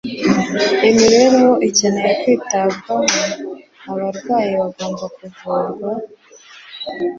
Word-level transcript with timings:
Imibereho 0.89 1.51
ikeneye 1.67 2.11
kwitabwaho; 2.21 3.19
abarwayi 3.91 4.51
bagomba 4.61 5.05
kuvurwa; 5.15 5.89